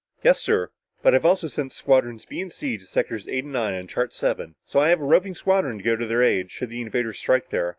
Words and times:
"Yes, 0.23 0.39
sir. 0.39 0.71
But 1.03 1.13
I've 1.13 1.27
also 1.27 1.45
sent 1.45 1.71
Squadrons 1.71 2.25
B 2.25 2.41
and 2.41 2.51
C 2.51 2.75
to 2.75 2.85
sectors 2.87 3.27
eight 3.27 3.43
and 3.43 3.53
nine 3.53 3.75
on 3.75 3.85
chart 3.85 4.13
seven. 4.13 4.55
So 4.65 4.79
I 4.79 4.89
have 4.89 4.99
a 4.99 5.03
roving 5.05 5.35
squadron 5.35 5.77
to 5.77 5.83
go 5.83 5.95
to 5.95 6.07
their 6.07 6.23
aid, 6.23 6.49
should 6.49 6.71
the 6.71 6.81
invader 6.81 7.13
strike 7.13 7.51
there. 7.51 7.69